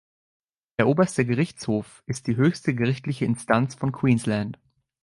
Der 0.79 0.87
Oberste 0.87 1.27
Gerichtshof 1.27 2.01
ist 2.07 2.25
die 2.25 2.35
höchste 2.35 2.73
gerichtliche 2.73 3.25
Instanz 3.25 3.75
von 3.75 3.91
Queensland. 3.91 4.57